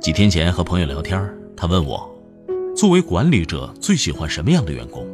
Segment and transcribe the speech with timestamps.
[0.00, 2.10] 几天前和朋友聊天，他问我，
[2.74, 5.06] 作为管理者最喜欢什么样的员工？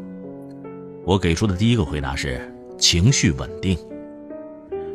[1.04, 2.40] 我给出的第一个回答是
[2.78, 3.76] 情绪稳定。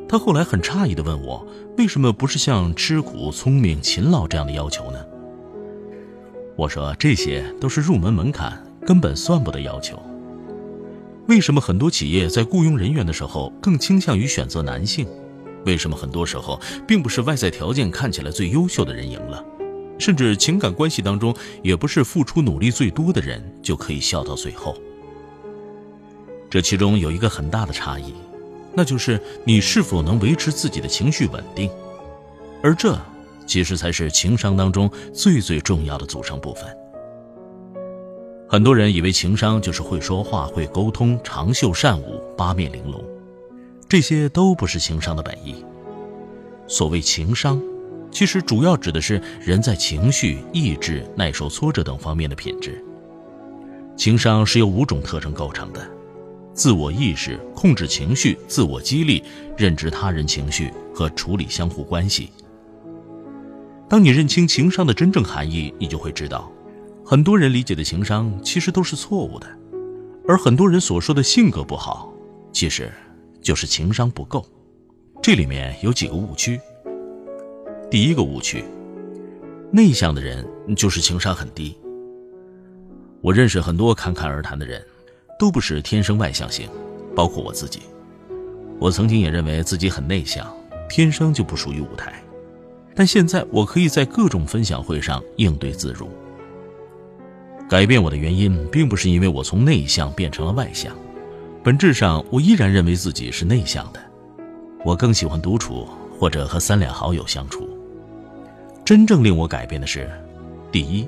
[0.07, 1.45] 他后来很诧异地问我，
[1.77, 5.05] 为什么不是像吃苦、聪明、勤劳这样的要求呢？
[6.55, 10.01] 我说这些都是入门门槛，根本算不得要求。
[11.27, 15.05] 为什么很多企业在雇佣人员的时候更倾向于选择男性？
[15.65, 19.43] 为什么很多时候并不是外在条件看起来最优秀的人赢了？
[20.01, 24.75] 甚至情感关系当中，也不是付出努力最多的人就可以笑到最后。
[26.49, 28.15] 这其中有一个很大的差异，
[28.73, 31.69] 那就是你是否能维持自己的情绪稳定，
[32.63, 32.99] 而这
[33.45, 36.65] 其实才是情商当中最最重要的组成部分。
[38.49, 43.01] 很多人以为情商就是会说话、会沟通、长袖善舞、八面玲珑，
[43.87, 45.63] 这些都不是情商的本意。
[46.67, 47.61] 所谓情商。
[48.11, 52.83] 其实主要指的是人在情绪、意志、耐受挫折等方面的品质。
[53.95, 55.89] 情商是由五种特征构成的：
[56.53, 59.23] 自我意识、控制情绪、自我激励、
[59.57, 62.29] 认知他人情绪和处理相互关系。
[63.87, 66.51] 当你认清情商的真正含义，你就会知道，
[67.05, 69.47] 很多人理解的情商其实都是错误的，
[70.27, 72.11] 而很多人所说的性格不好，
[72.51, 72.91] 其实
[73.41, 74.45] 就是情商不够。
[75.21, 76.59] 这里面有几个误区。
[77.91, 78.63] 第一个误区，
[79.69, 80.47] 内向的人
[80.77, 81.77] 就是情商很低。
[83.19, 84.81] 我认识很多侃侃而谈的人，
[85.37, 86.69] 都不是天生外向型，
[87.13, 87.81] 包括我自己。
[88.79, 90.49] 我曾经也认为自己很内向，
[90.89, 92.23] 天生就不属于舞台。
[92.95, 96.09] 但现在我可以在各种分享会上应对自如。
[97.69, 100.95] 改变我的原因，并不是因为我从内向变成了外向，
[101.61, 103.99] 本质上我依然认为自己是内向的。
[104.85, 105.85] 我更喜欢独处，
[106.17, 107.67] 或者和三两好友相处。
[108.91, 110.11] 真正令我改变的是，
[110.69, 111.07] 第一，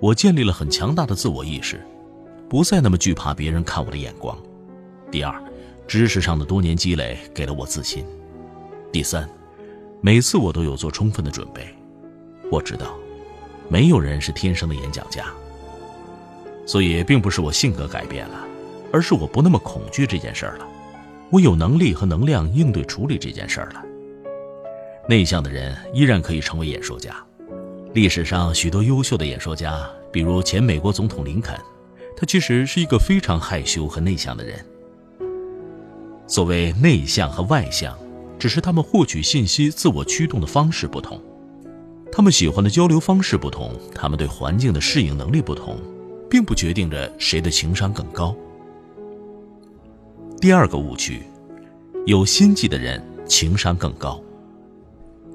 [0.00, 1.78] 我建立了很强大的自我意识，
[2.48, 4.34] 不再那么惧怕别人看我的眼光；
[5.10, 5.38] 第二，
[5.86, 8.02] 知识上的多年积累给了我自信；
[8.90, 9.28] 第三，
[10.00, 11.62] 每次我都有做充分的准备。
[12.50, 12.96] 我知道，
[13.68, 15.26] 没有人是天生的演讲家，
[16.64, 18.48] 所以并不是我性格改变了，
[18.90, 20.66] 而是我不那么恐惧这件事儿了，
[21.28, 23.84] 我有能力和能量应对处理这件事儿了。
[25.10, 27.12] 内向的人依然可以成为演说家。
[27.94, 31.58] 历史上许多优秀的演说家，比如前美国总统林肯，
[32.16, 34.64] 他其实是一个非常害羞和内向的人。
[36.28, 37.98] 所谓内向和外向，
[38.38, 41.20] 只是他们获取信息、自我驱动的方式不同，
[42.12, 45.76] 他们喜欢的交流方式不同，他们对环境的适应能力不同，
[46.30, 48.32] 并不决定着谁的情商更高。
[50.40, 51.24] 第二个误区，
[52.06, 54.22] 有心计的人情商更高。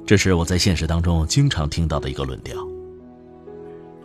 [0.06, 2.56] 这是我在现实当中经常听到的一个论调。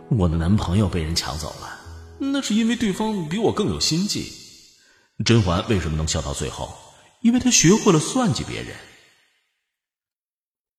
[0.09, 1.79] 我的男朋友被人抢走了，
[2.19, 4.33] 那是因为对方比我更有心计。
[5.23, 6.73] 甄嬛为什么能笑到最后？
[7.21, 8.75] 因为她学会了算计别人。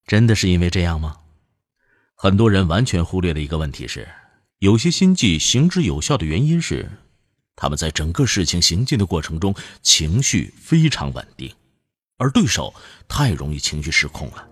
[0.09, 1.19] 真的是因为这样吗？
[2.17, 4.09] 很多人完全忽略的一个问题是，
[4.59, 6.91] 有些心计行之有效的原因是，
[7.55, 11.55] 他们在整个事情行进的过程中情绪非常稳定，
[12.19, 12.75] 而对手
[13.07, 14.49] 太容易情绪失控了。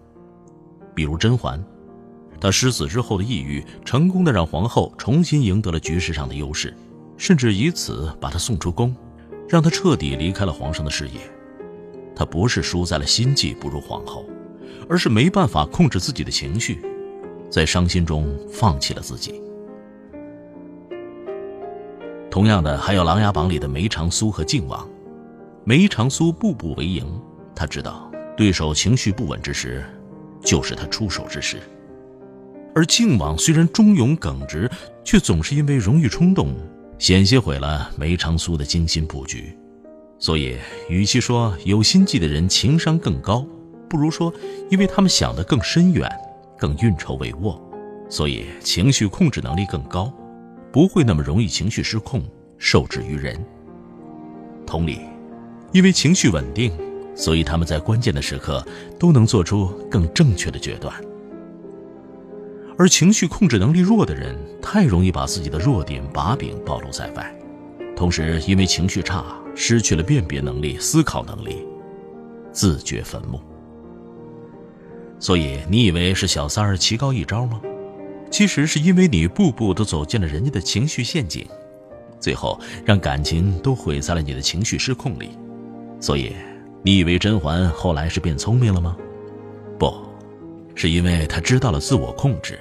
[0.95, 1.63] 比如甄嬛，
[2.41, 6.75] 她失子之后的抑郁，成功的让皇后重新赢得了局势上的优势，
[7.17, 8.95] 甚至以此把她送出宫，
[9.49, 11.21] 让她彻底离开了皇上的视野。
[12.15, 14.25] 她不是输在了心计不如皇后，
[14.89, 16.81] 而是没办法控制自己的情绪，
[17.51, 19.41] 在伤心中放弃了自己。
[22.31, 24.89] 同样的，还有《琅琊榜》里的梅长苏和靖王，
[25.65, 27.05] 梅长苏步步为营，
[27.55, 29.85] 他知道对手情绪不稳之时。
[30.43, 31.59] 就是他出手之时。
[32.75, 34.71] 而靖王虽然忠勇耿直，
[35.05, 36.55] 却总是因为容易冲动，
[36.99, 39.57] 险些毁了梅长苏的精心布局。
[40.19, 40.57] 所以，
[40.89, 43.45] 与其说有心计的人情商更高，
[43.89, 44.33] 不如说，
[44.71, 46.09] 因为他们想得更深远，
[46.59, 47.59] 更运筹帷幄，
[48.09, 50.13] 所以情绪控制能力更高，
[50.71, 52.23] 不会那么容易情绪失控，
[52.59, 53.43] 受制于人。
[54.67, 55.01] 同理，
[55.73, 56.71] 因为情绪稳定，
[57.21, 58.67] 所以他们在关键的时刻
[58.99, 60.95] 都能做出更正确的决断。
[62.79, 67.39] 而情绪控制能力弱的人，太容易把自己的弱点把柄暴露在外，
[67.95, 69.23] 同时因为情绪差。
[69.57, 71.67] 失去了辨别能力、思考能力，
[72.51, 73.39] 自掘坟墓。
[75.19, 77.61] 所以，你以为是小三儿棋高一招吗？
[78.31, 81.45] 其实是因为你步步都走进了人家的情绪陷阱，
[82.19, 85.31] 最后让感情都毁在了你的情绪失控里。
[86.01, 86.33] 所以，
[86.83, 88.97] 你以为甄嬛后来是变聪明了吗？
[89.79, 89.95] 不，
[90.75, 92.59] 是因为她知道了自我控制。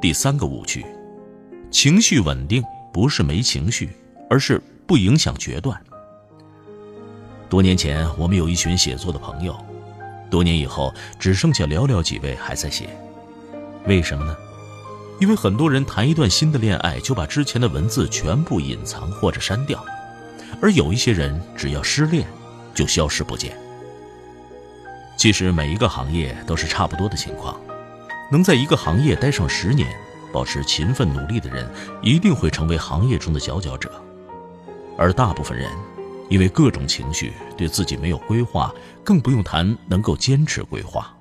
[0.00, 0.84] 第三个误区：
[1.70, 2.62] 情绪稳定
[2.92, 3.90] 不是没情绪，
[4.28, 4.60] 而是。
[4.90, 5.80] 不影响决断。
[7.48, 9.56] 多年前，我们有一群写作的朋友，
[10.28, 12.88] 多年以后只剩下寥寥几位还在写。
[13.86, 14.36] 为什么呢？
[15.20, 19.80] 因为很多人谈一段新的恋爱，就把之前的文字全部隐藏或者删掉，
[20.60, 22.26] 而有一些人只要失恋，
[22.74, 23.56] 就消失不见。
[25.16, 27.60] 其实每一个行业都是差不多的情况，
[28.30, 29.88] 能在一个行业待上十年，
[30.32, 31.68] 保持勤奋努力的人，
[32.02, 33.90] 一定会成为行业中的佼佼者。
[34.96, 35.70] 而大部分人，
[36.28, 38.74] 因为各种情绪，对自己没有规划，
[39.04, 41.14] 更不用谈能够坚持规划。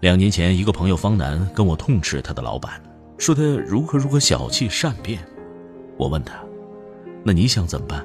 [0.00, 2.80] 两年前，一个朋友方楠跟我痛斥他的老板，
[3.18, 5.18] 说他如何如何小气善变。
[5.96, 6.34] 我问他
[7.24, 8.04] ：“那你想怎么办？”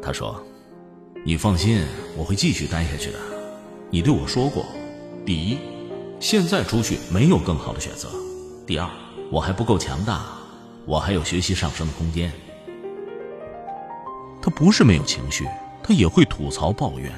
[0.00, 0.42] 他说
[1.24, 1.84] ：“你放心，
[2.16, 3.18] 我会继续待下去的。
[3.90, 4.64] 你对我说过，
[5.26, 5.58] 第一，
[6.20, 8.08] 现在出去没有更好的选择；
[8.66, 8.88] 第二，
[9.30, 10.26] 我还不够强大，
[10.86, 12.32] 我还有学习上升的空间。”
[14.40, 15.46] 他不是没有情绪，
[15.82, 17.12] 他也会吐槽抱怨，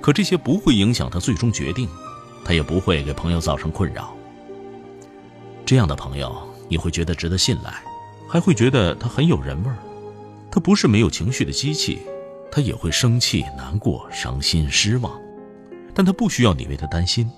[0.00, 1.88] 可这些不会影响他最终决定，
[2.44, 4.14] 他也不会给朋友造成困扰。
[5.66, 7.82] 这样的朋友，你会觉得值得信赖，
[8.28, 9.76] 还会觉得他很有人味儿。
[10.50, 12.00] 他不是没有情绪的机器，
[12.50, 15.20] 他也会生气、难过、伤心、失望，
[15.94, 17.30] 但他不需要你为他担心。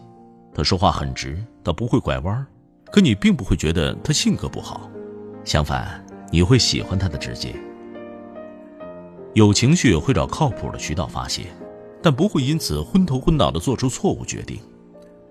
[0.55, 2.47] 他说话很直，他不会拐弯，
[2.91, 4.91] 可你并不会觉得他性格不好，
[5.45, 7.55] 相反，你会喜欢他的直接。
[9.35, 11.47] 有情绪会找靠谱的渠道发泄，
[12.03, 14.59] 但不会因此昏头昏脑的做出错误决定，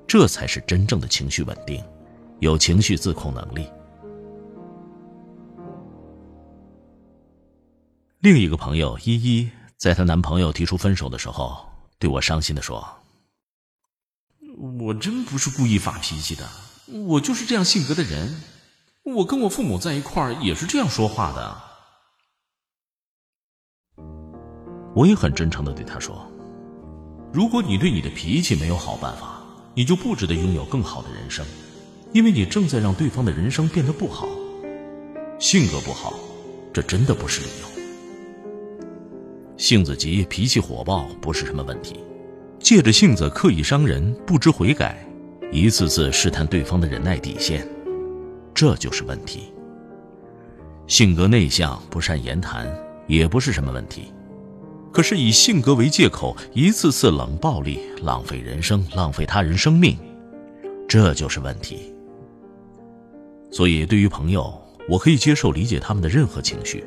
[0.07, 1.83] 这才是真正的情绪稳定，
[2.39, 3.67] 有情绪自控能力。
[8.21, 9.49] 另一个朋友依依，
[9.81, 11.65] 在她男朋友提出分手的时候，
[11.97, 12.87] 对我伤心的说
[14.79, 16.47] ：“我真不是故意发脾气的，
[17.07, 18.43] 我就是这样性格的人，
[19.01, 21.59] 我跟我父母在一块儿也是这样说话的。”
[24.93, 26.31] 我也很真诚的对他说
[27.33, 29.41] ：“如果你对你的脾气没有好办法，
[29.73, 31.43] 你就不值得拥有更好的人生，
[32.13, 34.27] 因为你正在让对方的人生变得不好。
[35.39, 36.13] 性格不好，
[36.71, 37.80] 这真的不是理由。
[39.61, 41.99] 性子急、脾气火爆不是什么问题，
[42.57, 44.97] 借着性子刻意伤人、不知悔改，
[45.51, 47.63] 一次次试探对方的忍耐底线，
[48.55, 49.53] 这就是问题。
[50.87, 52.67] 性格内向、不善言谈
[53.05, 54.11] 也不是什么问题。”
[54.91, 59.95] 可是以性格为借口，一次次冷暴力，浪费人生，浪费他人生命，
[60.87, 61.93] 这就是问题。
[63.51, 66.83] 所以，对于朋友，我可以接受、理解他们的任何情绪，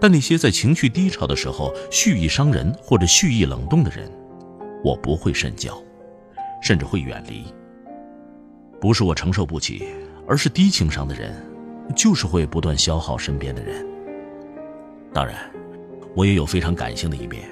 [0.00, 4.10] 但那些在情绪低潮的时候蓄意伤人或者蓄意冷冻的人，
[4.84, 5.82] 我不会深交，
[6.62, 7.44] 甚至会远离。
[8.80, 9.88] 不是我承受不起，
[10.26, 11.34] 而是低情商的人，
[11.96, 13.86] 就是会不断消耗身边的人。
[15.12, 15.36] 当然。
[16.14, 17.48] 我也有非常感性的一面，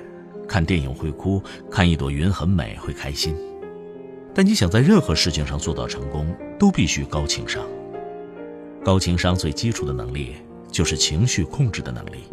[0.49, 3.37] 看电影会哭，看一朵云很美会开心。
[4.35, 7.65] 但你想在任何事情上做到成功，都必须高情商。
[8.83, 10.35] 高情商最基础的能力
[10.71, 12.25] 就是情绪控制的能力。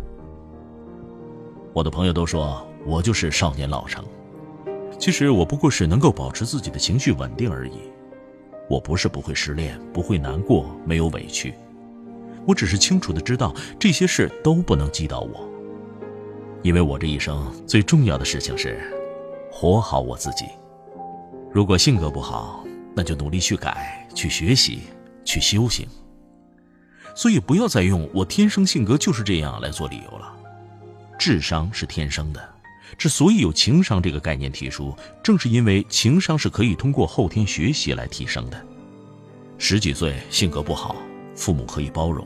[1.74, 4.04] 我的朋友都说我就是少年老成，
[5.00, 7.74] 其实我不过是能够保持自己的情绪稳定而已。
[8.70, 11.54] 我不是不会失恋，不会难过，没有委屈，
[12.46, 15.50] 我只是清楚的知道这些事都不能击倒我。
[16.62, 18.80] 因为我这一生最重要的事情是，
[19.52, 20.46] 活好我自己。
[21.52, 22.64] 如果性格不好，
[22.96, 24.80] 那就努力去改、去学习、
[25.26, 25.86] 去修行。
[27.16, 30.34] 所以不要再用“我天生性格就是这样”来做理由了。
[31.20, 32.50] 智商是天生的，
[32.98, 38.66] 之所以有情商这个概念提出，正是因为情商是可以通过后天学习来提升的。
[39.58, 40.96] 十几岁性格不好，
[41.36, 42.26] 父母可以包容；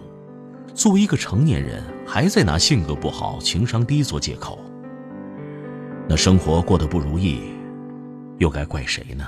[0.74, 4.60] 作为一个成年人，还在拿性格不好、情商低做借口，
[6.08, 7.42] 那生活过得不如意，
[8.40, 9.28] 又该怪谁呢？